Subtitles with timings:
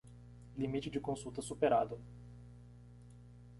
[0.57, 1.99] Limite de consultas superado.